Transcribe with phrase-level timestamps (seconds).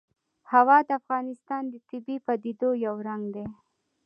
[0.51, 3.45] هوا د افغانستان د طبیعي پدیدو یو رنګ دی.